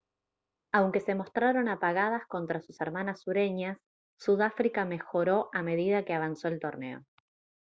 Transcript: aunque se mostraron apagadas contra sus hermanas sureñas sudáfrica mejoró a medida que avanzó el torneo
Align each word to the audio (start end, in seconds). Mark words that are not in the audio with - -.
aunque 0.71 0.99
se 0.99 1.13
mostraron 1.13 1.69
apagadas 1.69 2.25
contra 2.25 2.59
sus 2.59 2.81
hermanas 2.81 3.21
sureñas 3.21 3.77
sudáfrica 4.17 4.83
mejoró 4.83 5.49
a 5.53 5.61
medida 5.61 6.05
que 6.05 6.15
avanzó 6.15 6.47
el 6.47 6.59
torneo 6.59 7.05